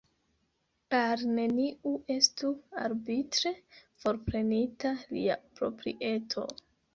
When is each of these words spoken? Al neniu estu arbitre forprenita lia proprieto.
Al 0.99 1.25
neniu 1.39 1.91
estu 2.13 2.49
arbitre 2.85 3.51
forprenita 4.05 4.95
lia 5.19 5.39
proprieto. 5.61 6.49